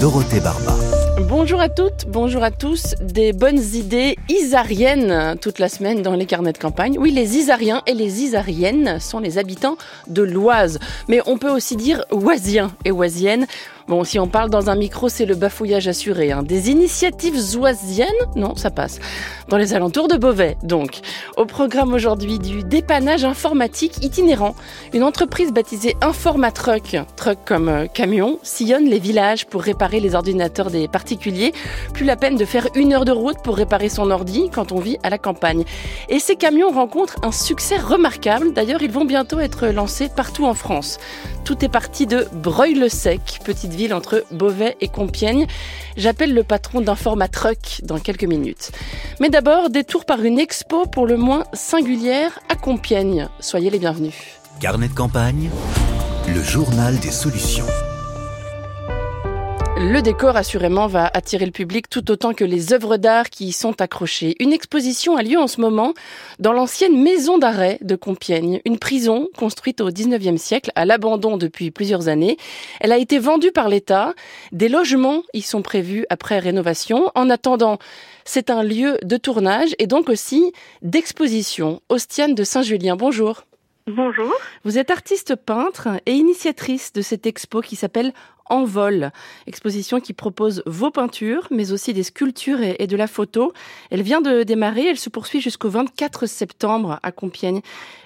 Dorothée 0.00 0.38
Barba. 0.38 0.76
Bonjour 1.28 1.60
à 1.60 1.68
toutes, 1.68 2.06
bonjour 2.06 2.44
à 2.44 2.52
tous. 2.52 2.94
Des 3.00 3.32
bonnes 3.32 3.58
idées 3.74 4.16
isariennes 4.28 5.36
toute 5.40 5.58
la 5.58 5.68
semaine 5.68 6.02
dans 6.02 6.14
les 6.14 6.24
carnets 6.24 6.52
de 6.52 6.58
campagne. 6.58 6.96
Oui, 7.00 7.10
les 7.10 7.36
Isariens 7.36 7.82
et 7.86 7.94
les 7.94 8.22
Isariennes 8.22 9.00
sont 9.00 9.18
les 9.18 9.38
habitants 9.38 9.76
de 10.06 10.22
l'Oise. 10.22 10.78
Mais 11.08 11.20
on 11.26 11.36
peut 11.36 11.50
aussi 11.50 11.74
dire 11.74 12.04
oisiens 12.12 12.70
et 12.84 12.92
oisiennes. 12.92 13.46
Bon, 13.88 14.04
si 14.04 14.18
on 14.18 14.28
parle 14.28 14.50
dans 14.50 14.68
un 14.68 14.74
micro, 14.74 15.08
c'est 15.08 15.24
le 15.24 15.34
bafouillage 15.34 15.88
assuré. 15.88 16.30
Hein. 16.30 16.42
Des 16.42 16.70
initiatives 16.70 17.38
oisiennes? 17.56 18.08
Non, 18.36 18.54
ça 18.54 18.70
passe. 18.70 19.00
Dans 19.48 19.56
les 19.56 19.72
alentours 19.72 20.08
de 20.08 20.18
Beauvais, 20.18 20.58
donc. 20.62 21.00
Au 21.38 21.46
programme 21.46 21.94
aujourd'hui 21.94 22.38
du 22.38 22.62
dépannage 22.64 23.24
informatique 23.24 24.04
itinérant. 24.04 24.54
Une 24.92 25.04
entreprise 25.04 25.54
baptisée 25.54 25.96
Informatruck, 26.02 26.98
truck 27.16 27.38
comme 27.46 27.70
euh, 27.70 27.86
camion, 27.86 28.38
sillonne 28.42 28.84
les 28.84 28.98
villages 28.98 29.46
pour 29.46 29.62
réparer 29.62 30.00
les 30.00 30.14
ordinateurs 30.14 30.70
des 30.70 30.86
particuliers. 30.86 31.54
Plus 31.94 32.04
la 32.04 32.16
peine 32.16 32.36
de 32.36 32.44
faire 32.44 32.68
une 32.74 32.92
heure 32.92 33.06
de 33.06 33.12
route 33.12 33.38
pour 33.42 33.56
réparer 33.56 33.88
son 33.88 34.10
ordi 34.10 34.50
quand 34.52 34.70
on 34.70 34.80
vit 34.80 34.98
à 35.02 35.08
la 35.08 35.16
campagne. 35.16 35.64
Et 36.10 36.18
ces 36.18 36.36
camions 36.36 36.72
rencontrent 36.72 37.16
un 37.22 37.32
succès 37.32 37.78
remarquable. 37.78 38.52
D'ailleurs, 38.52 38.82
ils 38.82 38.92
vont 38.92 39.06
bientôt 39.06 39.38
être 39.38 39.68
lancés 39.68 40.10
partout 40.14 40.44
en 40.44 40.52
France. 40.52 40.98
Tout 41.46 41.64
est 41.64 41.70
parti 41.70 42.06
de 42.06 42.26
Breuil-le-Sec, 42.34 43.40
petite 43.42 43.77
entre 43.92 44.24
Beauvais 44.30 44.76
et 44.80 44.88
Compiègne. 44.88 45.46
J'appelle 45.96 46.34
le 46.34 46.42
patron 46.42 46.80
d'Informatruck 46.80 47.80
dans 47.84 47.98
quelques 47.98 48.24
minutes. 48.24 48.72
Mais 49.20 49.30
d'abord, 49.30 49.70
détour 49.70 50.04
par 50.04 50.22
une 50.22 50.38
expo 50.38 50.86
pour 50.86 51.06
le 51.06 51.16
moins 51.16 51.44
singulière 51.52 52.38
à 52.48 52.56
Compiègne. 52.56 53.28
Soyez 53.40 53.70
les 53.70 53.78
bienvenus. 53.78 54.14
Carnet 54.60 54.88
de 54.88 54.94
campagne, 54.94 55.50
le 56.34 56.42
journal 56.42 56.98
des 56.98 57.12
solutions. 57.12 57.66
Le 59.80 60.02
décor, 60.02 60.36
assurément, 60.36 60.88
va 60.88 61.08
attirer 61.14 61.46
le 61.46 61.52
public 61.52 61.88
tout 61.88 62.10
autant 62.10 62.34
que 62.34 62.44
les 62.44 62.72
œuvres 62.72 62.96
d'art 62.96 63.30
qui 63.30 63.46
y 63.46 63.52
sont 63.52 63.80
accrochées. 63.80 64.34
Une 64.40 64.52
exposition 64.52 65.16
a 65.16 65.22
lieu 65.22 65.38
en 65.38 65.46
ce 65.46 65.60
moment 65.60 65.94
dans 66.40 66.52
l'ancienne 66.52 67.00
maison 67.00 67.38
d'arrêt 67.38 67.78
de 67.82 67.94
Compiègne, 67.94 68.60
une 68.64 68.80
prison 68.80 69.28
construite 69.36 69.80
au 69.80 69.90
19e 69.90 70.36
siècle, 70.36 70.72
à 70.74 70.84
l'abandon 70.84 71.36
depuis 71.36 71.70
plusieurs 71.70 72.08
années. 72.08 72.38
Elle 72.80 72.90
a 72.90 72.98
été 72.98 73.20
vendue 73.20 73.52
par 73.52 73.68
l'État. 73.68 74.14
Des 74.50 74.68
logements 74.68 75.22
y 75.32 75.42
sont 75.42 75.62
prévus 75.62 76.06
après 76.10 76.40
rénovation. 76.40 77.12
En 77.14 77.30
attendant, 77.30 77.78
c'est 78.24 78.50
un 78.50 78.64
lieu 78.64 78.98
de 79.04 79.16
tournage 79.16 79.76
et 79.78 79.86
donc 79.86 80.08
aussi 80.08 80.52
d'exposition. 80.82 81.80
Ostiane 81.88 82.34
de 82.34 82.42
Saint-Julien, 82.42 82.96
bonjour. 82.96 83.44
Bonjour. 83.88 84.34
Vous 84.64 84.78
êtes 84.78 84.90
artiste 84.90 85.34
peintre 85.34 85.88
et 86.04 86.12
initiatrice 86.12 86.92
de 86.92 87.00
cette 87.00 87.26
expo 87.26 87.62
qui 87.62 87.74
s'appelle 87.74 88.12
En 88.50 88.64
vol, 88.64 89.10
exposition 89.46 89.98
qui 89.98 90.12
propose 90.12 90.62
vos 90.66 90.90
peintures, 90.90 91.48
mais 91.50 91.72
aussi 91.72 91.94
des 91.94 92.02
sculptures 92.02 92.60
et, 92.60 92.86
de 92.86 92.96
la 92.96 93.06
photo. 93.06 93.52
Elle 93.90 94.02
vient 94.02 94.20
de 94.20 94.42
démarrer, 94.42 94.88
elle 94.88 94.98
se 94.98 95.08
poursuit 95.08 95.40
jusqu'au 95.40 95.70
24 95.70 96.26
septembre 96.26 97.00
à 97.02 97.12
Compiègne. 97.12 97.62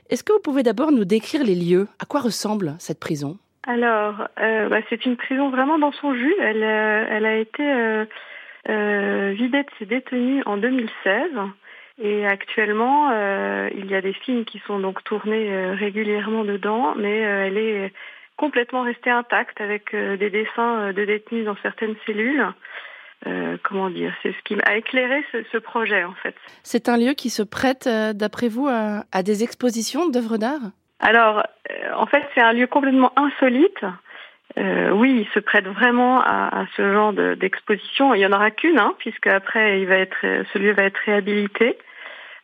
Est-ce 0.08 0.22
que 0.22 0.32
vous 0.32 0.40
pouvez 0.40 0.62
d'abord 0.62 0.92
nous 0.92 1.04
décrire 1.04 1.42
les 1.42 1.56
lieux? 1.56 1.88
À 1.98 2.04
quoi 2.04 2.20
ressemble 2.20 2.76
cette 2.78 3.00
prison? 3.00 3.38
Alors, 3.66 4.28
euh, 4.40 4.68
bah, 4.68 4.80
c'est 4.88 5.04
une 5.04 5.16
prison 5.16 5.50
vraiment 5.50 5.78
dans 5.78 5.92
son 5.92 6.14
jus. 6.14 6.34
Elle, 6.40 6.62
euh, 6.62 7.06
elle 7.10 7.26
a 7.26 7.36
été 7.36 7.62
euh, 7.62 8.04
euh, 8.68 9.32
vidée 9.36 9.62
de 9.64 9.70
ses 9.78 9.86
détenus 9.86 10.42
en 10.46 10.56
2016. 10.56 11.30
Et 11.98 12.26
actuellement, 12.26 13.10
euh, 13.12 13.68
il 13.74 13.90
y 13.90 13.94
a 13.94 14.00
des 14.00 14.12
films 14.12 14.44
qui 14.44 14.60
sont 14.66 14.78
donc 14.78 15.04
tournés 15.04 15.52
euh, 15.52 15.74
régulièrement 15.74 16.44
dedans, 16.44 16.94
mais 16.96 17.24
euh, 17.24 17.46
elle 17.46 17.58
est 17.58 17.92
complètement 18.36 18.82
restée 18.82 19.10
intacte 19.10 19.60
avec 19.60 19.94
des 19.94 20.30
dessins 20.30 20.92
de 20.92 21.04
détenus 21.04 21.44
dans 21.44 21.56
certaines 21.62 21.94
cellules. 22.06 22.44
comment 23.62 23.90
dire 23.90 24.12
C'est 24.22 24.32
ce 24.32 24.42
qui 24.42 24.56
a 24.64 24.76
éclairé 24.76 25.22
ce, 25.30 25.44
ce, 25.52 25.58
projet 25.58 26.02
en 26.02 26.14
fait. 26.14 26.34
C'est 26.64 26.88
un 26.88 26.96
lieu 26.96 27.12
qui 27.12 27.30
se 27.30 27.42
prête, 27.42 27.88
d'après 28.14 28.48
vous, 28.48 28.66
à, 28.66 29.04
à, 29.12 29.22
des 29.22 29.44
expositions 29.44 30.08
d'œuvres 30.08 30.38
d'art? 30.38 30.72
Alors, 30.98 31.44
en 31.94 32.06
fait, 32.06 32.24
c'est 32.34 32.40
un 32.40 32.52
lieu 32.52 32.66
complètement 32.66 33.12
insolite. 33.16 33.84
Euh, 34.58 34.90
oui, 34.90 35.20
il 35.20 35.28
se 35.32 35.40
prête 35.40 35.66
vraiment 35.66 36.20
à, 36.20 36.66
ce 36.76 36.92
genre 36.92 37.12
d'exposition. 37.12 38.14
il 38.14 38.20
y 38.20 38.26
en 38.26 38.32
aura 38.32 38.50
qu'une, 38.50 38.78
hein, 38.78 38.94
puisque 38.98 39.26
après, 39.26 39.80
il 39.80 39.86
va 39.86 39.96
être, 39.96 40.18
ce 40.52 40.58
lieu 40.58 40.72
va 40.72 40.84
être 40.84 41.00
réhabilité. 41.06 41.78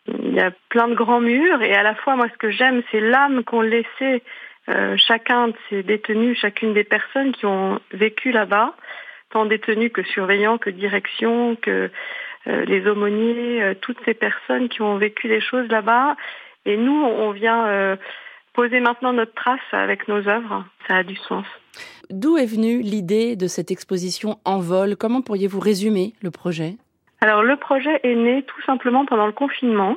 Il 0.06 0.32
y 0.34 0.40
a 0.40 0.50
plein 0.70 0.88
de 0.88 0.94
grands 0.94 1.20
murs 1.20 1.62
et 1.62 1.74
à 1.74 1.82
la 1.82 1.94
fois, 1.94 2.16
moi, 2.16 2.28
ce 2.32 2.38
que 2.38 2.50
j'aime, 2.50 2.82
c'est 2.90 3.00
l'âme 3.00 3.44
qu'ont 3.44 3.60
laissé 3.60 4.22
euh, 4.70 4.96
chacun 4.96 5.48
de 5.48 5.54
ces 5.68 5.82
détenus, 5.82 6.38
chacune 6.38 6.72
des 6.72 6.84
personnes 6.84 7.32
qui 7.32 7.44
ont 7.44 7.78
vécu 7.92 8.32
là-bas, 8.32 8.74
tant 9.30 9.44
détenus 9.44 9.92
que 9.92 10.02
surveillants, 10.02 10.56
que 10.56 10.70
direction, 10.70 11.56
que 11.56 11.90
euh, 12.46 12.64
les 12.64 12.88
aumôniers, 12.88 13.74
toutes 13.82 14.02
ces 14.06 14.14
personnes 14.14 14.70
qui 14.70 14.80
ont 14.80 14.96
vécu 14.96 15.28
des 15.28 15.42
choses 15.42 15.68
là-bas. 15.68 16.16
Et 16.64 16.78
nous, 16.78 17.04
on 17.04 17.30
vient 17.32 17.96
poser 18.54 18.80
maintenant 18.80 19.12
notre 19.12 19.34
trace 19.34 19.60
avec 19.72 20.08
nos 20.08 20.26
œuvres. 20.26 20.64
Ça 20.88 20.96
a 20.96 21.02
du 21.02 21.16
sens. 21.16 21.46
D'où 22.10 22.36
est 22.36 22.46
venue 22.46 22.80
l'idée 22.80 23.36
de 23.36 23.46
cette 23.46 23.70
exposition 23.70 24.38
en 24.44 24.58
vol? 24.58 24.96
Comment 24.96 25.22
pourriez-vous 25.22 25.60
résumer 25.60 26.14
le 26.22 26.30
projet? 26.30 26.76
Alors 27.20 27.42
le 27.42 27.56
projet 27.56 28.00
est 28.02 28.14
né 28.14 28.42
tout 28.42 28.62
simplement 28.62 29.04
pendant 29.04 29.26
le 29.26 29.32
confinement. 29.32 29.96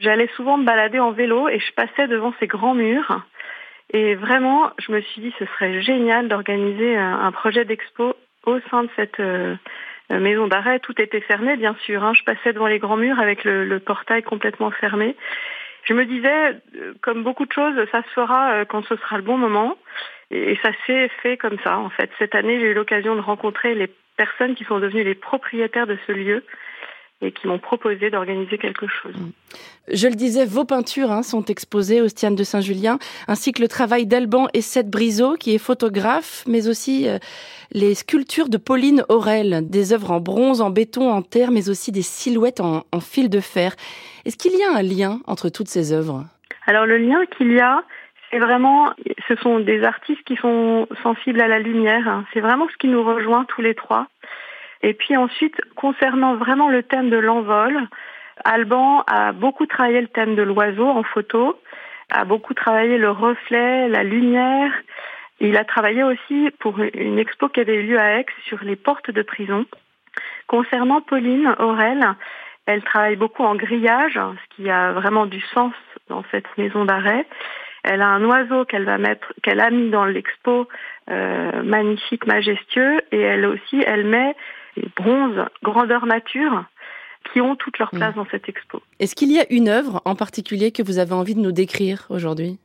J'allais 0.00 0.28
souvent 0.36 0.58
me 0.58 0.64
balader 0.64 0.98
en 0.98 1.12
vélo 1.12 1.48
et 1.48 1.58
je 1.58 1.72
passais 1.72 2.06
devant 2.08 2.34
ces 2.38 2.46
grands 2.46 2.74
murs. 2.74 3.22
Et 3.92 4.14
vraiment, 4.14 4.70
je 4.78 4.92
me 4.92 5.00
suis 5.00 5.22
dit 5.22 5.32
ce 5.38 5.46
serait 5.46 5.80
génial 5.80 6.28
d'organiser 6.28 6.96
un 6.96 7.30
projet 7.32 7.64
d'expo 7.64 8.14
au 8.46 8.58
sein 8.70 8.84
de 8.84 8.90
cette 8.96 9.20
euh, 9.20 9.56
maison 10.10 10.46
d'arrêt. 10.46 10.80
Tout 10.80 11.00
était 11.00 11.20
fermé, 11.20 11.56
bien 11.56 11.76
sûr. 11.84 12.02
Hein. 12.04 12.12
Je 12.14 12.24
passais 12.24 12.52
devant 12.52 12.68
les 12.68 12.78
grands 12.78 12.96
murs 12.96 13.18
avec 13.20 13.44
le, 13.44 13.64
le, 13.64 13.80
portail 13.80 14.22
complètement 14.22 14.70
fermé. 14.70 15.16
Je 15.86 15.94
me 15.94 16.04
disais, 16.04 16.60
euh, 16.76 16.94
comme 17.00 17.22
beaucoup 17.22 17.46
de 17.46 17.52
choses, 17.52 17.74
ça 17.92 18.02
se 18.02 18.08
fera 18.08 18.52
euh, 18.52 18.64
quand 18.64 18.84
ce 18.86 18.96
sera 18.96 19.16
le 19.16 19.22
bon 19.22 19.38
moment. 19.38 19.76
Et 20.32 20.58
ça 20.60 20.70
s'est 20.86 21.08
fait 21.22 21.36
comme 21.36 21.56
ça, 21.62 21.78
en 21.78 21.88
fait. 21.88 22.10
Cette 22.18 22.34
année, 22.34 22.58
j'ai 22.58 22.66
eu 22.66 22.74
l'occasion 22.74 23.14
de 23.14 23.20
rencontrer 23.20 23.74
les 23.74 23.88
personnes 24.16 24.56
qui 24.56 24.64
sont 24.64 24.80
devenues 24.80 25.04
les 25.04 25.14
propriétaires 25.14 25.86
de 25.86 25.96
ce 26.06 26.12
lieu 26.12 26.42
et 27.22 27.32
qui 27.32 27.46
m'ont 27.46 27.60
proposé 27.60 28.10
d'organiser 28.10 28.58
quelque 28.58 28.86
chose. 28.88 29.14
Je 29.88 30.08
le 30.08 30.14
disais, 30.14 30.44
vos 30.44 30.64
peintures 30.64 31.10
hein, 31.10 31.22
sont 31.22 31.44
exposées 31.44 32.02
au 32.02 32.08
Stiane 32.08 32.34
de 32.34 32.44
Saint-Julien, 32.44 32.98
ainsi 33.26 33.52
que 33.52 33.62
le 33.62 33.68
travail 33.68 34.06
d'Alban 34.06 34.48
et 34.52 34.60
Seth 34.60 34.90
Briseau, 34.90 35.34
qui 35.34 35.54
est 35.54 35.58
photographe, 35.58 36.44
mais 36.46 36.68
aussi 36.68 37.08
euh, 37.08 37.18
les 37.72 37.94
sculptures 37.94 38.48
de 38.48 38.58
Pauline 38.58 39.04
Aurel, 39.08 39.60
des 39.62 39.92
œuvres 39.92 40.10
en 40.10 40.20
bronze, 40.20 40.60
en 40.60 40.70
béton, 40.70 41.10
en 41.10 41.22
terre, 41.22 41.52
mais 41.52 41.70
aussi 41.70 41.90
des 41.90 42.02
silhouettes 42.02 42.60
en 42.60 43.00
fil 43.00 43.30
de 43.30 43.40
fer. 43.40 43.76
Est-ce 44.26 44.36
qu'il 44.36 44.58
y 44.58 44.64
a 44.64 44.76
un 44.76 44.82
lien 44.82 45.20
entre 45.28 45.50
toutes 45.50 45.68
ces 45.68 45.92
œuvres? 45.92 46.24
Alors 46.66 46.84
le 46.84 46.98
lien 46.98 47.24
qu'il 47.26 47.52
y 47.52 47.60
a, 47.60 47.84
c'est 48.28 48.40
vraiment, 48.40 48.92
ce 49.28 49.36
sont 49.36 49.60
des 49.60 49.84
artistes 49.84 50.24
qui 50.24 50.34
sont 50.34 50.88
sensibles 51.04 51.40
à 51.40 51.46
la 51.46 51.60
lumière. 51.60 52.24
C'est 52.34 52.40
vraiment 52.40 52.66
ce 52.68 52.76
qui 52.76 52.88
nous 52.88 53.04
rejoint 53.04 53.44
tous 53.44 53.62
les 53.62 53.76
trois. 53.76 54.08
Et 54.82 54.94
puis 54.94 55.16
ensuite, 55.16 55.54
concernant 55.76 56.34
vraiment 56.34 56.68
le 56.68 56.82
thème 56.82 57.08
de 57.08 57.18
l'envol, 57.18 57.78
Alban 58.44 59.04
a 59.06 59.30
beaucoup 59.30 59.66
travaillé 59.66 60.00
le 60.00 60.08
thème 60.08 60.34
de 60.34 60.42
l'oiseau 60.42 60.88
en 60.88 61.04
photo, 61.04 61.56
a 62.10 62.24
beaucoup 62.24 62.54
travaillé 62.54 62.98
le 62.98 63.12
reflet, 63.12 63.88
la 63.88 64.02
lumière. 64.02 64.72
Il 65.38 65.56
a 65.56 65.64
travaillé 65.64 66.02
aussi 66.02 66.50
pour 66.58 66.80
une 66.80 67.20
expo 67.20 67.48
qui 67.48 67.60
avait 67.60 67.76
eu 67.76 67.86
lieu 67.86 68.00
à 68.00 68.18
Aix 68.18 68.26
sur 68.48 68.64
les 68.64 68.74
portes 68.74 69.12
de 69.12 69.22
prison. 69.22 69.66
Concernant 70.48 71.00
Pauline 71.00 71.54
Aurel, 71.60 72.16
elle 72.66 72.82
travaille 72.82 73.16
beaucoup 73.16 73.44
en 73.44 73.54
grillage, 73.54 74.14
ce 74.14 74.56
qui 74.56 74.68
a 74.70 74.92
vraiment 74.92 75.26
du 75.26 75.40
sens 75.54 75.72
dans 76.08 76.24
cette 76.30 76.46
maison 76.58 76.84
d'arrêt. 76.84 77.26
Elle 77.84 78.02
a 78.02 78.08
un 78.08 78.24
oiseau 78.24 78.64
qu'elle 78.64 78.84
va 78.84 78.98
mettre, 78.98 79.32
qu'elle 79.42 79.60
a 79.60 79.70
mis 79.70 79.90
dans 79.90 80.04
l'expo, 80.04 80.68
euh, 81.08 81.62
magnifique, 81.62 82.26
majestueux, 82.26 82.98
et 83.12 83.20
elle 83.20 83.46
aussi, 83.46 83.82
elle 83.86 84.04
met 84.04 84.34
des 84.76 84.88
bronzes 84.96 85.46
grandeur 85.62 86.06
nature 86.06 86.64
qui 87.32 87.40
ont 87.40 87.56
toute 87.56 87.78
leur 87.78 87.90
place 87.90 88.14
mmh. 88.14 88.18
dans 88.18 88.26
cette 88.30 88.48
expo. 88.48 88.82
Est-ce 88.98 89.14
qu'il 89.14 89.32
y 89.32 89.40
a 89.40 89.44
une 89.50 89.68
œuvre 89.68 90.02
en 90.04 90.14
particulier 90.14 90.72
que 90.72 90.82
vous 90.82 90.98
avez 90.98 91.12
envie 91.12 91.34
de 91.34 91.40
nous 91.40 91.52
décrire 91.52 92.06
aujourd'hui? 92.10 92.58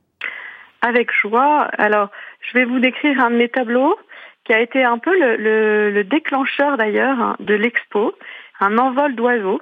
Avec 0.81 1.11
joie. 1.11 1.69
Alors, 1.77 2.09
je 2.41 2.57
vais 2.57 2.65
vous 2.65 2.79
décrire 2.79 3.23
un 3.23 3.29
de 3.29 3.35
mes 3.35 3.49
tableaux 3.49 3.95
qui 4.43 4.53
a 4.53 4.59
été 4.59 4.83
un 4.83 4.97
peu 4.97 5.15
le, 5.15 6.03
déclencheur 6.03 6.77
d'ailleurs 6.77 7.19
hein, 7.19 7.35
de 7.39 7.53
l'expo, 7.53 8.13
un 8.59 8.77
envol 8.79 9.15
d'oiseaux, 9.15 9.61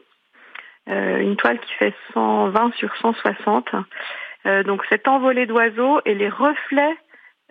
une 0.89 1.36
toile 1.36 1.59
qui 1.59 1.74
fait 1.74 1.94
120 2.13 2.74
sur 2.75 2.95
160. 2.97 3.69
Euh, 4.45 4.63
donc 4.63 4.83
cet 4.89 5.07
envolé 5.07 5.45
d'oiseaux 5.45 6.00
et 6.06 6.15
les 6.15 6.30
reflets 6.30 6.97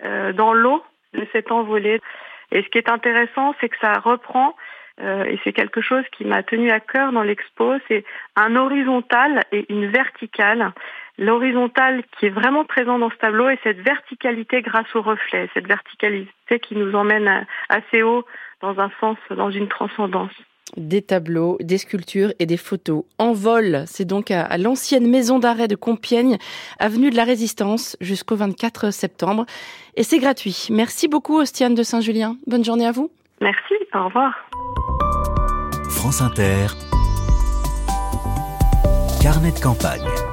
euh, 0.05 0.33
dans 0.33 0.53
l'eau 0.53 0.83
de 1.15 1.27
cet 1.33 1.53
envolé. 1.53 2.01
Et 2.51 2.63
ce 2.63 2.69
qui 2.69 2.79
est 2.79 2.91
intéressant, 2.91 3.55
c'est 3.61 3.69
que 3.69 3.79
ça 3.81 3.93
reprend, 3.99 4.57
et 5.01 5.39
c'est 5.45 5.53
quelque 5.53 5.81
chose 5.81 6.03
qui 6.11 6.25
m'a 6.25 6.43
tenu 6.43 6.73
à 6.73 6.81
cœur 6.81 7.13
dans 7.13 7.23
l'expo, 7.23 7.75
c'est 7.87 8.05
un 8.35 8.57
horizontal 8.57 9.45
et 9.53 9.65
une 9.69 9.87
verticale 9.87 10.73
l'horizontale 11.19 12.05
qui 12.19 12.27
est 12.27 12.31
vraiment 12.31 12.65
présent 12.65 12.99
dans 12.99 13.11
ce 13.11 13.17
tableau 13.17 13.49
et 13.51 13.59
cette 13.65 13.81
verticalité 13.81 14.63
grâce 14.63 14.95
au 14.95 15.03
reflet, 15.03 15.51
cette 15.53 15.67
verticalité 15.67 16.61
qui 16.61 16.77
nous 16.77 16.95
emmène 16.95 17.47
assez 17.69 18.03
haut 18.03 18.25
dans 18.63 18.79
un 18.79 18.91
sens, 19.01 19.19
dans 19.31 19.51
une 19.51 19.69
transcendance. 19.69 20.33
Des 20.77 21.03
tableaux, 21.03 21.57
des 21.61 21.79
sculptures 21.79 22.33
et 22.39 22.47
des 22.47 22.57
photos 22.57 23.05
en 23.19 23.33
vol. 23.33 23.85
C'est 23.87 24.05
donc 24.05 24.31
à, 24.31 24.57
l'ancienne 24.59 25.09
maison 25.09 25.39
d'arrêt 25.39 25.69
de 25.69 25.77
Compiègne, 25.77 26.39
avenue 26.79 27.11
de 27.11 27.17
la 27.17 27.25
Résistance, 27.25 27.97
jusqu'au 28.01 28.37
24 28.37 28.91
septembre. 28.91 29.47
Et 29.97 30.03
c'est 30.03 30.19
gratuit. 30.19 30.69
Merci 30.71 31.09
beaucoup, 31.09 31.39
Ostiane 31.39 31.75
de 31.75 31.83
Saint-Julien. 31.83 32.37
Bonne 32.47 32.65
journée 32.65 32.87
à 32.87 32.93
vous. 32.93 33.11
Merci, 33.41 33.75
au 33.95 34.05
revoir. 34.05 34.33
France 35.89 36.21
Inter. 36.21 36.67
Carnet 39.21 39.53
de 39.53 39.61
campagne. 39.61 40.28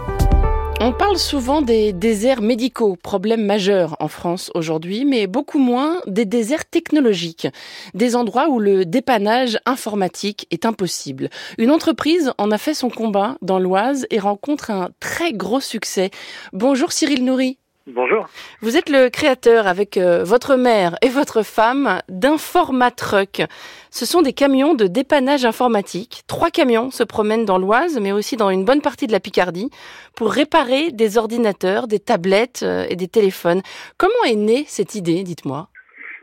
On 0.81 0.91
parle 0.91 1.17
souvent 1.17 1.61
des 1.61 1.93
déserts 1.93 2.41
médicaux, 2.41 2.97
problème 3.01 3.45
majeur 3.45 3.95
en 3.99 4.09
France 4.09 4.51
aujourd'hui, 4.55 5.05
mais 5.05 5.25
beaucoup 5.25 5.57
moins 5.57 6.01
des 6.05 6.25
déserts 6.25 6.65
technologiques, 6.65 7.47
des 7.93 8.15
endroits 8.15 8.49
où 8.49 8.59
le 8.59 8.85
dépannage 8.85 9.57
informatique 9.65 10.47
est 10.51 10.65
impossible. 10.65 11.29
Une 11.57 11.71
entreprise 11.71 12.33
en 12.37 12.51
a 12.51 12.57
fait 12.57 12.73
son 12.73 12.89
combat 12.89 13.37
dans 13.41 13.57
l'Oise 13.57 14.05
et 14.09 14.19
rencontre 14.19 14.69
un 14.69 14.89
très 14.99 15.31
gros 15.31 15.61
succès. 15.61 16.11
Bonjour 16.51 16.91
Cyril 16.91 17.23
Nourri. 17.23 17.57
Bonjour. 17.87 18.27
Vous 18.61 18.77
êtes 18.77 18.89
le 18.89 19.09
créateur 19.09 19.67
avec 19.67 19.97
euh, 19.97 20.23
votre 20.23 20.55
mère 20.55 20.95
et 21.03 21.09
votre 21.09 21.45
femme 21.45 21.99
d'Informatruck. 22.09 23.43
Ce 23.91 24.07
sont 24.07 24.23
des 24.23 24.33
camions 24.33 24.73
de 24.73 24.87
dépannage 24.87 25.45
informatique. 25.45 26.23
Trois 26.27 26.49
camions 26.49 26.89
se 26.89 27.03
promènent 27.03 27.45
dans 27.45 27.59
l'Oise, 27.59 27.99
mais 28.01 28.11
aussi 28.11 28.37
dans 28.37 28.49
une 28.49 28.65
bonne 28.65 28.81
partie 28.81 29.05
de 29.05 29.11
la 29.11 29.19
Picardie, 29.19 29.69
pour 30.17 30.31
réparer 30.31 30.89
des 30.93 31.19
ordinateurs, 31.19 31.85
des 31.85 31.99
tablettes 31.99 32.63
euh, 32.63 32.87
et 32.89 32.95
des 32.95 33.07
téléphones. 33.07 33.61
Comment 33.99 34.23
est 34.27 34.35
née 34.35 34.63
cette 34.65 34.95
idée, 34.95 35.21
dites-moi? 35.21 35.67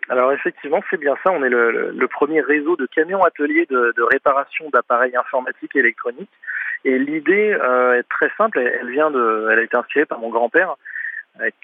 Alors 0.09 0.33
effectivement, 0.33 0.83
c'est 0.91 0.99
bien 0.99 1.15
ça. 1.23 1.31
On 1.31 1.45
est 1.45 1.49
le, 1.49 2.09
premier 2.09 2.41
réseau 2.41 2.75
de 2.75 2.87
camions 2.87 3.23
ateliers 3.23 3.67
de, 3.71 4.03
réparation 4.11 4.69
d'appareils 4.71 5.15
informatiques 5.15 5.77
et 5.77 5.79
électroniques. 5.79 6.29
Et 6.85 6.99
l'idée 6.99 7.53
euh, 7.53 8.01
est 8.01 8.09
très 8.09 8.33
simple. 8.37 8.59
Elle 8.59 8.91
vient 8.91 9.13
de, 9.13 9.49
elle 9.53 9.61
a 9.61 9.63
été 9.63 9.77
inspirée 9.77 10.07
par 10.07 10.19
mon 10.19 10.31
grand-père 10.31 10.75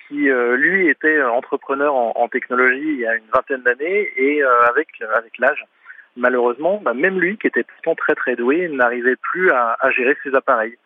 qui 0.07 0.31
euh, 0.31 0.57
lui 0.57 0.89
était 0.89 1.23
entrepreneur 1.23 1.95
en, 1.95 2.29
technologie 2.29 2.93
il 2.95 3.01
y 3.01 3.07
a 3.07 3.15
une 3.15 3.29
vingtaine 3.33 3.63
d'années 3.63 4.11
et 4.17 4.43
euh, 4.43 4.61
avec 4.69 4.89
avec 5.15 5.37
l'âge 5.39 5.63
malheureusement 6.17 6.81
bah, 6.83 6.95
même 6.95 7.21
lui 7.21 7.37
qui 7.37 7.47
était 7.47 7.65
pourtant 7.65 7.95
très 7.95 8.15
très 8.15 8.35
doué 8.35 8.69
n'arrivait 8.69 9.17
plus 9.17 9.51
à, 9.51 9.77
à, 9.79 9.91
gérer 9.91 10.17
ses 10.23 10.35
appareils. 10.35 10.77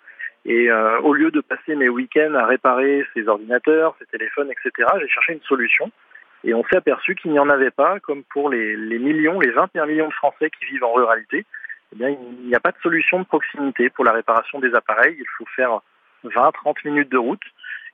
Et 0.45 0.73
au 0.73 1.13
lieu 1.13 1.31
de 1.31 1.41
passer 1.41 1.77
mes 1.77 1.89
week-ends 1.89 2.35
à 2.35 2.47
réparer 2.47 3.07
ses 3.15 3.29
ordinateurs 3.29 3.95
ses 4.01 4.07
téléphones 4.07 4.51
etc 4.51 4.89
j'ai 5.01 5.09
cherché 5.09 5.35
une 5.35 5.43
solution. 5.43 5.91
Et 6.45 6.53
on 6.55 6.65
s'est 6.65 6.77
aperçu 6.77 7.15
qu'il 7.15 7.31
n'y 7.31 7.39
en 7.39 7.49
avait 7.49 7.71
pas 7.71 8.01
comme 8.01 8.25
pour 8.25 8.51
les, 8.51 8.75
les 8.77 8.99
millions 8.99 9.39
les 9.39 9.53
21 9.53 9.87
millions 9.87 10.09
de 10.09 10.15
Français 10.15 10.51
qui 10.51 10.65
vivent 10.67 10.83
en 10.83 10.93
ruralité. 10.93 11.47
Eh 11.93 11.97
bien 11.97 12.09
il 12.09 12.49
n'y 12.49 12.57
a 12.57 12.61
pas 12.61 12.73
de 12.73 12.79
solution 12.83 13.21
de 13.21 13.25
proximité 13.25 13.89
pour 13.91 14.05
la 14.05 14.11
réparation 14.11 14.59
des 14.59 14.75
appareils. 14.75 15.15
Il 15.17 15.29
faut 15.39 15.47
faire 15.55 15.81
20-30 16.25 16.75
minutes 16.87 17.11
de 17.11 17.19
route 17.19 17.43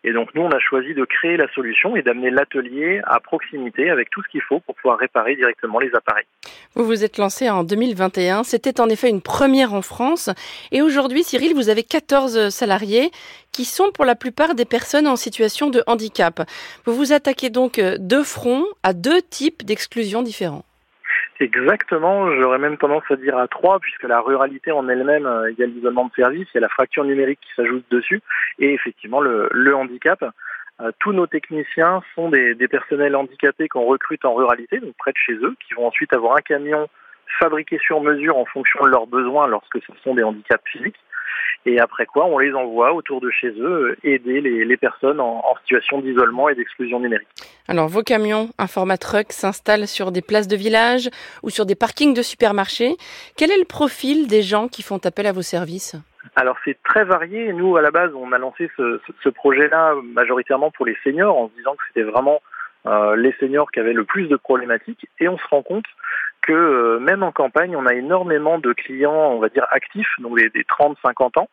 et 0.04 0.12
donc 0.12 0.32
nous, 0.34 0.42
on 0.42 0.50
a 0.50 0.60
choisi 0.60 0.94
de 0.94 1.04
créer 1.04 1.36
la 1.36 1.52
solution 1.52 1.96
et 1.96 2.02
d'amener 2.02 2.30
l'atelier 2.30 3.00
à 3.04 3.18
proximité 3.18 3.90
avec 3.90 4.10
tout 4.10 4.22
ce 4.22 4.28
qu'il 4.28 4.42
faut 4.42 4.60
pour 4.60 4.76
pouvoir 4.76 4.98
réparer 4.98 5.34
directement 5.34 5.80
les 5.80 5.90
appareils. 5.94 6.26
Vous 6.74 6.84
vous 6.84 7.04
êtes 7.04 7.18
lancé 7.18 7.50
en 7.50 7.64
2021. 7.64 8.44
C'était 8.44 8.80
en 8.80 8.88
effet 8.88 9.10
une 9.10 9.22
première 9.22 9.74
en 9.74 9.82
France. 9.82 10.30
Et 10.70 10.82
aujourd'hui, 10.82 11.24
Cyril, 11.24 11.52
vous 11.54 11.68
avez 11.68 11.82
14 11.82 12.50
salariés 12.50 13.10
qui 13.50 13.64
sont 13.64 13.90
pour 13.92 14.04
la 14.04 14.14
plupart 14.14 14.54
des 14.54 14.64
personnes 14.64 15.08
en 15.08 15.16
situation 15.16 15.68
de 15.68 15.82
handicap. 15.88 16.48
Vous 16.84 16.94
vous 16.94 17.12
attaquez 17.12 17.50
donc 17.50 17.80
de 17.80 18.22
front 18.22 18.64
à 18.84 18.92
deux 18.92 19.20
types 19.20 19.64
d'exclusions 19.64 20.22
différents. 20.22 20.64
Exactement, 21.40 22.32
j'aurais 22.34 22.58
même 22.58 22.78
tendance 22.78 23.04
à 23.10 23.16
dire 23.16 23.38
à 23.38 23.46
trois, 23.46 23.78
puisque 23.78 24.02
la 24.02 24.20
ruralité 24.20 24.72
en 24.72 24.88
elle-même, 24.88 25.28
il 25.50 25.58
y 25.58 25.62
a 25.62 25.66
l'isolement 25.66 26.06
de 26.06 26.12
service, 26.14 26.48
il 26.52 26.56
y 26.56 26.58
a 26.58 26.62
la 26.62 26.68
fracture 26.68 27.04
numérique 27.04 27.38
qui 27.40 27.54
s'ajoute 27.54 27.84
dessus, 27.90 28.20
et 28.58 28.74
effectivement 28.74 29.20
le, 29.20 29.74
handicap. 29.74 30.24
Euh, 30.80 30.90
tous 31.00 31.12
nos 31.12 31.26
techniciens 31.26 32.02
sont 32.14 32.28
des, 32.28 32.54
des 32.54 32.68
personnels 32.68 33.16
handicapés 33.16 33.68
qu'on 33.68 33.84
recrute 33.84 34.24
en 34.24 34.34
ruralité, 34.34 34.78
donc 34.78 34.94
près 34.96 35.12
de 35.12 35.16
chez 35.16 35.34
eux, 35.34 35.54
qui 35.64 35.74
vont 35.74 35.86
ensuite 35.86 36.12
avoir 36.12 36.36
un 36.36 36.40
camion 36.40 36.88
fabriqué 37.38 37.78
sur 37.78 38.00
mesure 38.00 38.36
en 38.36 38.44
fonction 38.44 38.84
de 38.84 38.90
leurs 38.90 39.06
besoins 39.06 39.46
lorsque 39.46 39.78
ce 39.84 39.92
sont 40.02 40.14
des 40.14 40.22
handicaps 40.22 40.64
physiques. 40.70 40.98
Et 41.68 41.78
après 41.80 42.06
quoi, 42.06 42.24
on 42.24 42.38
les 42.38 42.54
envoie 42.54 42.94
autour 42.94 43.20
de 43.20 43.28
chez 43.28 43.48
eux 43.48 43.90
euh, 43.90 43.96
aider 44.02 44.40
les, 44.40 44.76
personnes 44.78 45.20
en, 45.20 45.42
situation 45.60 46.00
d'isolement 46.00 46.48
et 46.48 46.54
d'exclusion 46.54 46.98
numérique. 46.98 47.28
Alors, 47.68 47.88
vos 47.88 48.00
camions 48.00 48.48
Informatruck 48.58 49.32
s'installent 49.32 49.86
sur 49.86 50.10
des 50.10 50.22
places 50.22 50.48
de 50.48 50.56
village 50.56 51.10
ou 51.42 51.50
sur 51.50 51.66
des 51.66 51.74
parkings 51.74 52.14
de 52.14 52.22
supermarchés. 52.22 52.96
Quel 53.36 53.50
est 53.50 53.58
le 53.58 53.66
profil 53.66 54.28
des 54.28 54.40
gens 54.40 54.68
qui 54.68 54.82
font 54.82 54.98
appel 55.04 55.26
à 55.26 55.32
vos 55.32 55.42
services? 55.42 55.94
Alors 56.36 56.56
c'est 56.64 56.78
très 56.84 57.04
varié. 57.04 57.52
Nous, 57.52 57.76
à 57.76 57.82
la 57.82 57.90
base, 57.90 58.12
on 58.14 58.32
a 58.32 58.38
lancé 58.38 58.70
ce, 58.78 59.28
projet-là 59.28 59.94
majoritairement 60.14 60.70
pour 60.70 60.86
les 60.86 60.96
seniors, 61.04 61.36
en 61.36 61.48
se 61.48 61.54
disant 61.54 61.74
que 61.74 61.82
c'était 61.88 62.08
vraiment 62.08 62.40
les 63.16 63.34
seniors 63.40 63.70
qui 63.70 63.80
avaient 63.80 63.92
le 63.92 64.04
plus 64.04 64.28
de 64.28 64.36
problématiques. 64.36 65.06
Et 65.20 65.28
on 65.28 65.38
se 65.38 65.46
rend 65.50 65.62
compte 65.62 65.86
que 66.48 66.52
euh, 66.52 66.98
même 66.98 67.22
en 67.22 67.32
campagne, 67.32 67.76
on 67.76 67.86
a 67.86 67.94
énormément 67.94 68.58
de 68.58 68.72
clients, 68.72 69.32
on 69.32 69.38
va 69.38 69.50
dire 69.50 69.66
actifs, 69.70 70.08
donc 70.18 70.38
des, 70.38 70.48
30-50 70.48 71.38
ans, 71.38 71.48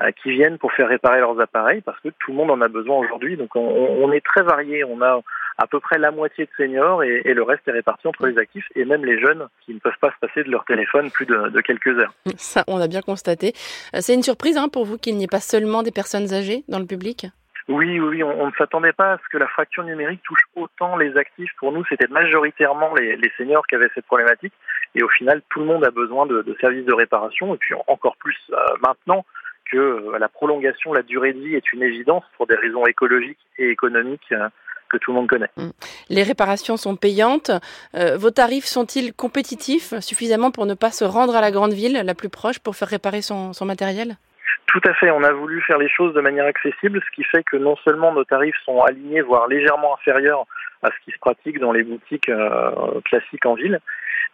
euh, 0.00 0.10
qui 0.22 0.32
viennent 0.32 0.58
pour 0.58 0.72
faire 0.72 0.88
réparer 0.88 1.20
leurs 1.20 1.40
appareils 1.40 1.80
parce 1.80 1.98
que 2.00 2.08
tout 2.08 2.32
le 2.32 2.36
monde 2.36 2.50
en 2.50 2.60
a 2.60 2.68
besoin 2.68 2.98
aujourd'hui. 2.98 3.36
Donc 3.36 3.56
on, 3.56 4.12
est 4.12 4.24
très 4.24 4.42
varié. 4.42 4.84
On 4.84 5.00
a 5.00 5.20
à 5.56 5.66
peu 5.66 5.80
près 5.80 5.98
la 5.98 6.10
moitié 6.10 6.44
de 6.44 6.50
seniors 6.56 7.02
et, 7.02 7.22
le 7.22 7.42
reste 7.42 7.66
est 7.68 7.72
réparti 7.72 8.06
entre 8.06 8.26
les 8.26 8.36
actifs 8.38 8.66
et 8.74 8.84
même 8.84 9.04
les 9.04 9.18
jeunes 9.18 9.46
qui 9.64 9.72
ne 9.72 9.78
peuvent 9.78 9.92
pas 10.00 10.10
se 10.10 10.26
passer 10.26 10.42
de 10.42 10.50
leur 10.50 10.64
téléphone 10.64 11.10
plus 11.10 11.26
de, 11.26 11.60
quelques 11.60 11.98
heures. 11.98 12.12
Ça, 12.36 12.64
on 12.66 12.80
a 12.80 12.88
bien 12.88 13.02
constaté. 13.02 13.52
Euh, 13.94 13.98
c'est 14.00 14.14
une 14.14 14.22
surprise 14.22 14.56
hein, 14.58 14.68
pour 14.68 14.84
vous 14.84 14.98
qu'il 14.98 15.16
n'y 15.16 15.24
ait 15.24 15.28
pas 15.28 15.40
seulement 15.40 15.82
des 15.82 15.92
personnes 15.92 16.34
âgées 16.34 16.64
dans 16.68 16.80
le 16.80 16.86
public? 16.86 17.26
Oui, 17.68 17.98
oui, 17.98 18.22
on, 18.22 18.46
ne 18.46 18.52
s'attendait 18.58 18.92
pas 18.92 19.12
à 19.12 19.18
ce 19.18 19.28
que 19.30 19.38
la 19.38 19.46
fracture 19.48 19.84
numérique 19.84 20.22
touche 20.22 20.42
autant 20.54 20.96
les 20.96 21.16
actifs. 21.16 21.50
Pour 21.58 21.72
nous, 21.72 21.82
c'était 21.88 22.08
majoritairement 22.08 22.94
les, 22.94 23.32
seniors 23.38 23.66
qui 23.66 23.74
avaient 23.74 23.88
cette 23.94 24.04
problématique. 24.04 24.52
Et 24.94 25.02
au 25.02 25.08
final, 25.08 25.40
tout 25.48 25.60
le 25.60 25.66
monde 25.66 25.84
a 25.84 25.90
besoin 25.90 26.26
de, 26.26 26.44
services 26.60 26.84
de 26.84 26.92
réparation. 26.92 27.54
Et 27.54 27.58
puis 27.58 27.74
encore 27.86 28.16
plus 28.16 28.36
euh, 28.50 28.56
maintenant 28.82 29.24
que 29.70 29.78
euh, 29.78 30.18
la 30.18 30.28
prolongation, 30.28 30.92
la 30.92 31.02
durée 31.02 31.32
de 31.32 31.40
vie 31.40 31.54
est 31.54 31.72
une 31.72 31.82
évidence 31.82 32.24
pour 32.36 32.46
des 32.46 32.54
raisons 32.54 32.84
écologiques 32.86 33.38
et 33.58 33.70
économiques. 33.70 34.32
Euh, 34.32 34.48
que 34.90 34.98
tout 34.98 35.12
le 35.12 35.16
monde 35.16 35.28
connaît. 35.28 35.50
Mmh. 35.56 35.70
Les 36.10 36.22
réparations 36.22 36.76
sont 36.76 36.94
payantes. 36.94 37.50
vos 37.94 38.30
tarifs 38.30 38.66
sont-ils 38.66 39.14
compétitifs 39.14 39.98
suffisamment 40.00 40.50
pour 40.50 40.66
ne 40.66 40.74
pas 40.74 40.90
se 40.90 41.04
rendre 41.04 41.34
à 41.34 41.40
la 41.40 41.50
grande 41.50 41.72
ville 41.72 42.02
la 42.04 42.14
plus 42.14 42.28
proche 42.28 42.58
pour 42.58 42.76
faire 42.76 42.88
réparer 42.88 43.22
son 43.22 43.64
matériel? 43.64 44.18
Tout 44.66 44.80
à 44.84 44.94
fait. 44.94 45.10
On 45.10 45.22
a 45.22 45.32
voulu 45.32 45.62
faire 45.62 45.78
les 45.78 45.88
choses 45.88 46.14
de 46.14 46.20
manière 46.20 46.46
accessible, 46.46 47.00
ce 47.04 47.14
qui 47.14 47.24
fait 47.24 47.42
que 47.44 47.56
non 47.56 47.76
seulement 47.84 48.12
nos 48.12 48.24
tarifs 48.24 48.56
sont 48.64 48.80
alignés, 48.80 49.20
voire 49.20 49.46
légèrement 49.48 49.94
inférieurs 49.94 50.46
à 50.82 50.88
ce 50.88 51.04
qui 51.04 51.12
se 51.12 51.18
pratique 51.18 51.58
dans 51.58 51.72
les 51.72 51.82
boutiques 51.82 52.28
euh, 52.28 53.00
classiques 53.04 53.46
en 53.46 53.54
ville, 53.54 53.80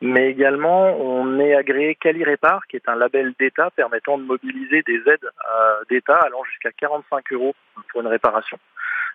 mais 0.00 0.30
également 0.30 0.96
on 0.98 1.38
est 1.38 1.54
agréé 1.54 1.94
Calirépar, 1.94 2.66
qui 2.68 2.76
est 2.76 2.88
un 2.88 2.96
label 2.96 3.34
d'État 3.38 3.70
permettant 3.70 4.18
de 4.18 4.24
mobiliser 4.24 4.82
des 4.82 4.96
aides 5.06 5.24
euh, 5.24 5.84
d'État 5.88 6.18
allant 6.18 6.44
jusqu'à 6.44 6.70
45 6.72 7.32
euros 7.32 7.54
pour 7.90 8.00
une 8.00 8.06
réparation, 8.06 8.58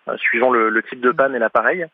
euh, 0.08 0.16
suivant 0.16 0.50
le, 0.50 0.82
type 0.82 1.00
de 1.00 1.10
panne 1.10 1.34
et 1.34 1.38
l'appareil. 1.38 1.86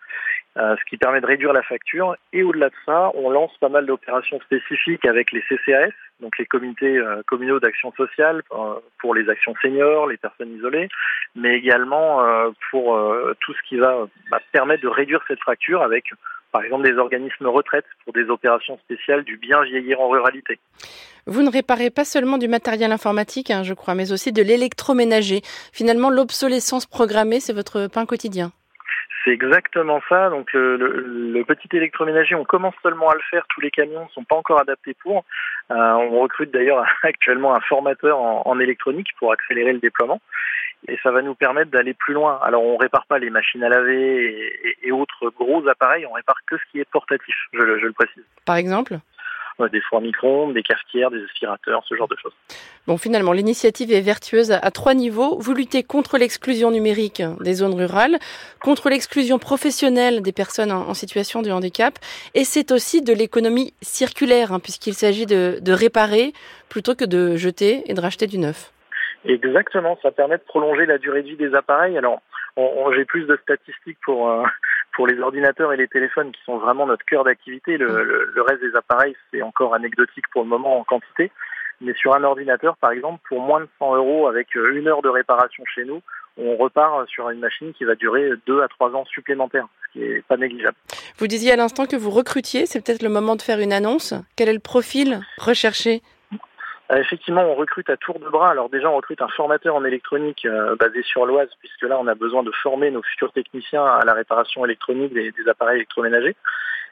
Euh, 0.59 0.77
ce 0.77 0.85
qui 0.85 0.99
permet 0.99 1.23
de 1.23 1.27
réduire 1.27 1.55
la 1.55 1.63
facture. 1.63 2.15
Et 2.35 2.43
au-delà 2.43 2.69
de 2.69 2.75
ça, 2.85 3.11
on 3.15 3.31
lance 3.31 3.57
pas 3.59 3.71
mal 3.71 3.87
d'opérations 3.87 4.39
spécifiques 4.41 5.07
avec 5.07 5.33
les 5.33 5.41
CCAS, 5.49 5.95
donc 6.21 6.37
les 6.37 6.45
comités 6.45 6.99
euh, 6.99 7.23
communaux 7.27 7.59
d'action 7.59 7.91
sociale 7.93 8.43
euh, 8.53 8.75
pour 9.01 9.15
les 9.15 9.31
actions 9.31 9.55
seniors, 9.63 10.07
les 10.07 10.19
personnes 10.19 10.55
isolées, 10.55 10.91
mais 11.35 11.57
également 11.57 12.21
pour 12.71 13.01
tout 13.41 13.55
ce 13.55 13.63
qui 13.67 13.79
va 13.79 14.07
bah, 14.31 14.41
permettre 14.53 14.83
de 14.83 14.89
réduire 14.89 15.25
cette 15.27 15.41
fracture 15.41 15.83
avec 15.83 16.05
par 16.53 16.63
exemple 16.63 16.85
des 16.85 16.99
organismes 16.99 17.47
retraites 17.47 17.87
pour 18.05 18.13
des 18.13 18.25
opérations 18.25 18.79
spéciales 18.79 19.25
du 19.25 19.37
bien 19.37 19.63
vieillir 19.65 20.01
en 20.01 20.09
ruralité. 20.09 20.59
Vous 21.27 21.43
ne 21.43 21.51
réparez 21.51 21.91
pas 21.91 22.05
seulement 22.05 22.39
du 22.39 22.49
matériel 22.49 22.93
informatique, 22.93 23.51
hein, 23.51 23.63
je 23.63 23.75
crois, 23.75 23.95
mais 23.95 24.13
aussi 24.13 24.33
de 24.33 24.43
l'électroménager. 24.43 25.41
Finalement, 25.73 26.11
l'obsolescence 26.11 26.87
programmée, 26.87 27.41
c'est 27.41 27.53
votre 27.53 27.87
pain 27.87 28.07
quotidien. 28.07 28.53
C'est 29.25 29.31
exactement 29.31 30.01
ça. 30.09 30.31
Donc 30.31 30.53
le, 30.53 31.43
petit 31.47 31.69
électroménager, 31.77 32.35
on 32.35 32.45
commence 32.45 32.75
seulement 32.83 33.11
à 33.11 33.15
le 33.15 33.21
faire. 33.31 33.45
Tous 33.49 33.61
les 33.61 33.71
camions 33.71 34.05
ne 34.05 34.11
sont 34.11 34.25
pas 34.25 34.37
encore 34.37 34.61
adaptés 34.61 34.95
pour. 34.95 35.25
Euh, 35.71 35.75
on 35.75 36.21
recrute 36.21 36.51
d'ailleurs 36.51 36.85
actuellement 37.03 37.55
un 37.55 37.61
formateur 37.61 38.19
en, 38.19 38.59
électronique 38.61 39.09
pour 39.19 39.33
accélérer 39.33 39.73
le 39.73 39.81
déploiement. 39.81 40.21
Et 40.89 40.99
ça 41.03 41.13
va 41.13 41.23
nous 41.23 41.35
permettre 41.35 41.71
d'aller 41.71 41.95
plus 41.95 42.15
loin. 42.15 42.41
Alors 42.43 42.65
on 42.65 42.77
répare 42.77 43.07
pas 43.07 43.19
les 43.19 43.31
machines 43.31 43.63
à 43.63 43.69
laver 43.69 44.53
et, 44.83 44.91
autres 44.91 45.31
gros 45.31 45.67
appareils, 45.69 46.05
on 46.07 46.13
répare 46.13 46.39
que 46.47 46.57
ce 46.57 46.63
qui 46.71 46.81
est 46.81 46.91
portatif, 46.91 47.35
je 47.53 47.61
le 47.61 47.93
précise. 47.93 48.25
Par 48.45 48.57
exemple? 48.57 48.99
Des 49.73 49.81
fours 49.81 50.01
micro-ondes, 50.01 50.55
des 50.55 50.63
cafetières, 50.63 51.11
des 51.11 51.23
aspirateurs, 51.25 51.83
ce 51.89 51.95
genre 51.95 52.09
de 52.09 52.17
choses. 52.17 52.33
Bon, 52.87 52.97
finalement, 52.97 53.33
l'initiative 53.33 53.93
est 53.93 54.01
vertueuse 54.01 54.51
à 54.53 54.71
trois 54.71 54.95
niveaux. 54.95 55.39
Vous 55.39 55.55
luttez 55.55 55.83
contre 55.83 56.19
l'exclusion 56.19 56.71
numérique 56.71 57.23
des 57.41 57.55
zones 57.55 57.75
rurales, 57.75 58.19
contre 58.61 58.89
l'exclusion 58.89 59.39
professionnelle 59.39 60.23
des 60.23 60.33
personnes 60.33 60.73
en, 60.73 60.95
situation 60.95 61.43
de 61.43 61.51
handicap, 61.51 61.95
et 62.35 62.45
c'est 62.45 62.71
aussi 62.71 63.03
de 63.03 63.13
l'économie 63.13 63.73
circulaire, 63.81 64.53
hein, 64.53 64.61
puisqu'il 64.61 64.95
s'agit 64.95 65.27
de, 65.27 65.59
de 65.61 65.73
réparer 65.73 66.33
plutôt 66.69 66.95
que 66.95 67.05
de 67.05 67.37
jeter 67.37 67.83
et 67.87 67.95
de 67.95 68.01
racheter 68.01 68.27
du 68.27 68.39
neuf. 68.39 68.73
Exactement, 69.25 69.99
ça 70.03 70.11
permet 70.11 70.37
de 70.37 70.43
prolonger 70.43 70.87
la 70.87 70.99
durée 70.99 71.23
de 71.23 71.29
vie 71.29 71.37
des 71.37 71.55
appareils. 71.55 71.97
Alors, 71.97 72.21
j'ai 72.95 73.05
plus 73.05 73.25
de 73.25 73.39
statistiques 73.43 73.99
pour 74.05 74.29
euh, 74.29 74.45
pour 74.93 75.07
les 75.07 75.19
ordinateurs 75.21 75.73
et 75.73 75.77
les 75.77 75.89
téléphones 75.89 76.33
qui 76.33 76.41
sont 76.45 76.59
vraiment 76.59 76.87
notre 76.87 77.05
cœur 77.05 77.25
d'activité. 77.25 77.77
Le, 77.77 78.33
reste 78.47 78.63
des 78.63 78.77
appareils 78.77 79.17
c'est 79.31 79.43
encore 79.43 79.75
anecdotique 79.75 80.25
pour 80.33 80.43
le 80.43 80.49
moment 80.49 80.79
en 80.79 80.85
quantité. 80.85 81.31
Mais 81.81 81.95
sur 81.95 82.15
un 82.15 82.23
ordinateur, 82.23 82.77
par 82.77 82.93
exemple, 82.93 83.21
pour 83.29 83.41
moins 83.41 83.61
de 83.61 83.69
100 83.81 83.97
euros 83.97 84.29
avec 84.29 84.57
euh, 84.57 84.77
une 84.77 84.87
heure 84.87 85.03
de 85.03 85.09
réparation 85.09 85.65
chez 85.75 85.85
nous, 85.85 86.01
on 86.37 86.57
repart 86.57 87.09
sur 87.09 87.29
une 87.29 87.41
machine 87.41 87.73
qui 87.73 87.85
va 87.85 87.97
durer 87.97 88.31
deux 88.47 88.63
à 88.63 88.69
trois 88.69 88.95
ans 88.95 89.05
supplémentaires, 89.07 89.67
ce 89.87 89.93
qui 89.93 90.05
est 90.05 90.23
pas 90.27 90.37
négligeable. 90.37 90.77
Vous 91.19 91.27
disiez 91.27 91.53
à 91.53 91.57
l'instant 91.57 91.87
que 91.87 91.97
vous 91.97 92.11
recrutiez, 92.11 92.67
c'est 92.67 92.85
peut-être 92.85 93.03
le 93.03 93.09
moment 93.09 93.35
de 93.35 93.43
faire 93.43 93.59
une 93.59 93.73
annonce. 93.73 94.15
Quel 94.37 94.49
est 94.49 94.55
le 94.55 94.61
profil 94.61 95.21
recherché? 95.39 96.03
euh, 96.03 96.12
effectivement, 96.99 97.43
on 97.43 97.55
recrute 97.55 97.89
à 97.91 97.97
tour 97.97 98.19
de 98.19 98.29
bras. 98.29 98.51
Alors 98.51 98.69
déjà, 98.69 98.91
on 98.91 98.97
recrute 98.97 99.23
un 99.23 99.29
formateur 99.29 99.75
en 99.75 99.85
électronique 99.85 100.45
euh, 100.45 100.77
basé 100.77 101.03
sur 101.03 101.27
l'Oise, 101.27 101.49
puisque 101.61 101.83
là, 101.83 101.99
on 101.99 102.07
a 102.07 102.15
besoin 102.15 102.43
de 102.43 102.51
former 102.63 102.91
nos 102.91 103.03
futurs 103.03 103.33
techniciens 103.33 103.85
à 103.85 104.05
la 104.05 104.13
réparation 104.15 104.65
électronique 104.65 105.13
des, 105.13 105.33
appareils 105.49 105.77
électroménagers. 105.77 106.37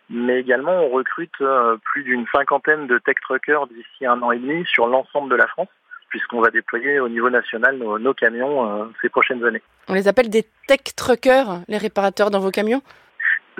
Mais 0.09 0.40
également, 0.40 0.73
on 0.73 0.88
recrute 0.88 1.40
euh, 1.40 1.76
plus 1.85 2.02
d'une 2.02 2.26
cinquantaine 2.33 2.87
de 2.87 2.99
tech 2.99 3.16
truckers 3.23 3.66
d'ici 3.69 4.07
un 4.07 4.21
an 4.23 4.33
et 4.33 4.38
demi 4.38 4.64
sur 4.66 4.87
l'ensemble 4.87 5.30
de 5.30 5.37
la 5.37 5.47
France, 5.47 5.69
puisqu'on 6.09 6.40
va 6.40 6.50
déployer 6.50 6.99
au 6.99 7.09
niveau 7.09 7.30
national 7.30 7.76
nos, 7.76 8.14
camions 8.14 8.83
euh, 8.83 8.85
ces 9.00 9.09
prochaines 9.09 9.45
années. 9.45 9.62
On 9.88 9.95
les 9.95 10.09
appelle 10.09 10.30
des 10.30 10.45
tech 10.66 10.80
truckers, 10.97 11.61
les 11.69 11.78
réparateurs 11.78 12.30
dans 12.30 12.40
vos 12.40 12.50
camions? 12.50 12.83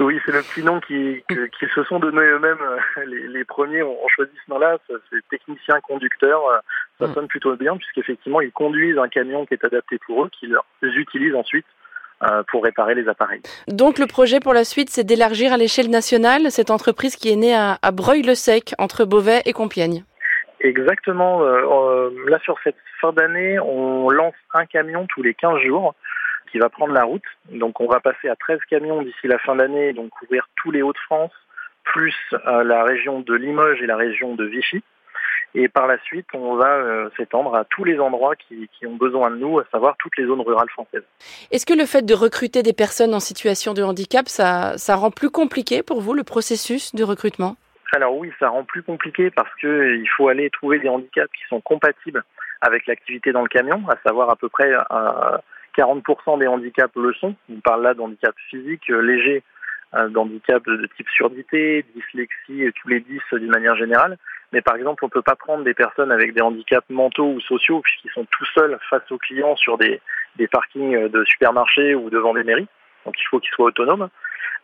Oui, 0.00 0.21
c'est 0.25 0.33
le 0.33 0.42
petit 0.42 0.62
nom 0.62 0.80
qu'ils 0.87 1.23
qui, 1.28 1.37
qui 1.59 1.66
se 1.75 1.83
sont 1.85 1.99
donné 1.99 2.21
eux-mêmes. 2.21 2.59
Les, 3.07 3.28
les, 3.28 3.45
premiers 3.45 3.83
ont 3.83 4.09
choisi 4.09 4.33
ce 4.45 4.50
nom-là, 4.50 4.78
c'est 4.88 5.28
technicien 5.30 5.80
conducteur. 5.80 6.40
Ça 6.99 7.12
sonne 7.14 7.28
plutôt 7.28 7.57
bien 7.57 7.76
puisqu'effectivement 7.76 8.40
ils 8.40 8.52
conduisent 8.52 8.99
un 8.99 9.09
camion 9.09 9.47
qui 9.47 9.54
est 9.54 9.64
adapté 9.64 9.99
pour 10.07 10.25
eux, 10.25 10.30
qu'ils 10.38 10.57
utilisent 10.99 11.35
ensuite 11.35 11.66
euh, 12.23 12.42
pour 12.50 12.62
réparer 12.62 12.95
les 12.95 13.09
appareils. 13.09 13.40
Donc 13.66 13.99
le 13.99 14.07
projet 14.07 14.40
pour 14.40 14.52
la 14.52 14.64
suite, 14.64 14.90
c'est 14.90 15.04
d'élargir 15.04 15.54
à 15.54 15.57
l'échelle 15.57 15.88
nationale 15.88 16.50
cette 16.50 16.71
entreprise 16.71 17.16
qui 17.16 17.33
est 17.33 17.37
née 17.37 17.54
à, 17.54 17.78
à 17.80 17.92
Breuil-le-Sec, 17.92 18.75
entre 18.76 19.07
Beauvais 19.07 19.40
et 19.47 19.54
Compiègne. 19.54 20.04
Exactement. 20.61 21.42
Euh, 21.42 22.11
là, 22.26 22.38
sur 22.45 22.59
cette 22.62 22.76
fin 23.00 23.14
d'année, 23.14 23.59
on 23.61 24.11
lance 24.11 24.35
un 24.52 24.66
camion 24.66 25.07
tous 25.09 25.23
les 25.23 25.33
15 25.33 25.61
jours 25.61 25.95
qui 26.50 26.59
va 26.59 26.69
prendre 26.69 26.92
la 26.92 27.04
route. 27.04 27.25
Donc 27.50 27.80
on 27.80 27.87
va 27.87 28.00
passer 28.00 28.28
à 28.28 28.37
13 28.37 28.61
camions 28.69 29.02
d'ici 29.02 29.26
la 29.26 29.38
fin 29.38 29.57
d'année, 29.57 29.92
donc 29.92 30.11
couvrir 30.11 30.49
tous 30.57 30.71
les 30.71 30.83
Hauts-de-France, 30.83 31.33
plus 31.85 32.16
euh, 32.33 32.64
la 32.64 32.85
région 32.85 33.21
de 33.21 33.35
Limoges 33.35 33.83
et 33.83 33.87
la 33.87 33.97
région 33.97 34.35
de 34.35 34.45
Vichy. 34.45 34.83
Et 35.54 35.69
par 35.69 35.88
la 35.88 35.99
suite, 36.04 36.26
on 36.33 36.54
va 36.54 36.76
euh, 36.76 37.11
s'étendre 37.16 37.57
à 37.57 37.64
tous 37.64 37.83
les 37.83 37.99
endroits 37.99 38.37
qui, 38.37 38.69
qui, 38.78 38.87
ont 38.87 38.95
besoin 38.95 39.30
de 39.30 39.37
nous, 39.37 39.59
à 39.59 39.64
savoir 39.73 39.97
toutes 39.99 40.16
les 40.16 40.26
zones 40.26 40.42
rurales 40.42 40.71
françaises. 40.71 41.02
Est-ce 41.50 41.66
que 41.66 41.75
le 41.75 41.87
fait 41.87 42.02
de 42.02 42.14
recruter 42.14 42.62
des 42.62 42.73
personnes 42.73 43.14
en 43.14 43.21
situation 43.21 43.75
de 43.75 43.83
handicap, 43.83 44.28
ça, 44.28 44.78
ça 44.78 44.95
rend 44.95 45.11
plus 45.11 45.30
compliqué 45.30 45.83
pour 45.83 46.00
vous 46.00 46.14
le 46.14 46.23
processus 46.23 46.95
de 46.95 47.02
recrutement? 47.02 47.57
Alors 47.92 48.16
oui, 48.16 48.30
ça 48.38 48.49
rend 48.49 48.62
plus 48.62 48.85
compliqué 48.85 49.30
parce 49.30 49.52
que 49.61 49.97
il 49.97 50.09
faut 50.16 50.28
aller 50.28 50.49
trouver 50.50 50.78
des 50.78 50.88
handicaps 50.88 51.33
qui 51.33 51.42
sont 51.49 51.61
compatibles 51.61 52.23
avec 52.61 52.87
l'activité 52.87 53.33
dans 53.33 53.42
le 53.42 53.49
camion, 53.49 53.83
à 53.88 53.97
savoir 54.07 54.30
à 54.30 54.37
peu 54.37 54.49
près 54.49 54.73
euh, 54.73 55.38
40% 55.77 56.39
des 56.39 56.47
handicaps 56.47 56.95
le 56.97 57.12
sont. 57.15 57.35
On 57.50 57.61
parle 57.61 57.83
là 57.83 57.95
d'handicap 57.95 58.35
physique 58.49 58.91
euh, 58.91 59.00
léger, 59.00 59.43
euh, 59.95 60.09
d'handicap 60.09 60.65
de 60.65 60.89
type 60.97 61.09
surdité, 61.09 61.85
dyslexie, 61.95 62.62
et 62.62 62.73
tous 62.73 62.89
les 62.89 63.00
10 63.00 63.21
d'une 63.33 63.50
manière 63.50 63.77
générale. 63.77 64.19
Mais 64.53 64.62
par 64.62 64.77
exemple, 64.77 65.05
on 65.05 65.09
ne 65.09 65.12
peut 65.12 65.23
pas 65.23 65.37
prendre 65.37 65.65
des 65.65 65.75
personnes 65.75 66.11
avec 66.11 66.35
des 66.35 66.41
handicaps 66.41 66.89
mentaux 66.91 67.33
ou 67.33 67.41
sociaux 67.41 67.81
puisqu'ils 67.81 68.11
sont 68.11 68.25
tout 68.25 68.47
seuls 68.55 68.79
face 68.89 69.11
aux 69.11 69.19
clients 69.19 69.57
sur 69.57 69.79
des, 69.79 70.00
des 70.37 70.49
parkings 70.49 71.09
de 71.09 71.25
supermarchés 71.25 71.95
ou 71.95 72.11
devant 72.11 72.35
des 72.35 72.45
mairies. 72.45 72.69
Donc 73.05 73.15
il 73.19 73.25
faut 73.29 73.39
qu'ils 73.39 73.53
soient 73.53 73.67
autonomes. 73.67 74.09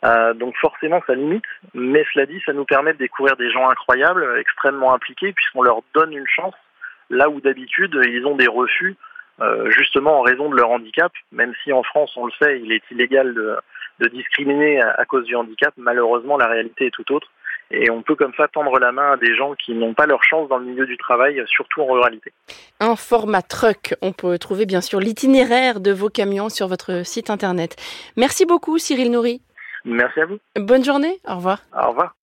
Euh, 0.05 0.35
donc 0.35 0.57
forcément, 0.57 1.03
ça 1.07 1.15
limite. 1.15 1.45
Mais 1.75 2.05
cela 2.13 2.27
dit, 2.27 2.41
ça 2.45 2.53
nous 2.53 2.65
permet 2.65 2.93
de 2.93 2.99
découvrir 2.99 3.37
des 3.37 3.51
gens 3.51 3.69
incroyables, 3.69 4.39
extrêmement 4.39 4.95
impliqués, 4.95 5.33
puisqu'on 5.33 5.63
leur 5.63 5.81
donne 5.95 6.13
une 6.13 6.27
chance 6.27 6.55
là 7.09 7.29
où 7.29 7.41
d'habitude 7.41 7.97
ils 8.05 8.27
ont 8.27 8.37
des 8.37 8.49
refus 8.49 8.97
euh, 9.41 9.71
justement 9.71 10.21
en 10.21 10.23
raison 10.23 10.49
de 10.49 10.57
leur 10.57 10.71
handicap, 10.71 11.13
même 11.33 11.53
si 11.63 11.73
en 11.73 11.83
France, 11.83 12.13
on 12.17 12.27
le 12.27 12.33
sait, 12.41 12.61
il 12.61 12.73
est 12.73 12.83
illégal 12.91 13.35
de, 13.35 13.57
de 14.01 14.09
discriminer 14.09 14.81
à, 14.81 14.95
à, 14.99 15.05
cause 15.05 15.25
du 15.25 15.37
handicap, 15.37 15.75
malheureusement, 15.77 16.37
la 16.37 16.47
réalité 16.47 16.87
est 16.87 16.91
tout 16.91 17.13
autre. 17.13 17.29
Et 17.71 17.91
on 17.91 18.03
peut 18.03 18.15
comme 18.15 18.33
ça 18.37 18.47
tendre 18.47 18.79
la 18.79 18.93
main 18.93 19.13
à 19.13 19.17
des 19.17 19.35
gens 19.35 19.55
qui 19.55 19.75
n'ont 19.75 19.93
pas 19.93 20.07
leur 20.07 20.23
chance 20.23 20.49
dans 20.49 20.59
le 20.59 20.67
milieu 20.67 20.87
du 20.87 20.97
travail, 20.97 21.43
surtout 21.47 21.83
en 21.83 21.87
ruralité. 21.87 22.33
Un 22.79 22.95
format 22.95 23.43
truck, 23.43 23.95
on 24.03 24.13
peut 24.13 24.39
trouver 24.39 24.67
bien 24.67 24.81
sûr 24.81 25.01
l'itinéraire 25.01 25.81
de 25.81 25.91
vos 25.91 26.09
camions 26.09 26.49
sur 26.49 26.69
votre 26.69 27.05
site 27.05 27.29
internet. 27.29 27.77
Merci 28.17 28.47
beaucoup 28.47 28.79
Cyril 28.79 29.11
Nourri. 29.11 29.43
Merci 29.85 30.21
à 30.21 30.27
vous. 30.27 30.39
Bonne 30.57 30.85
journée, 30.85 31.19
au 31.27 31.37
revoir. 31.37 31.61
Au 31.77 31.89
revoir. 31.89 32.17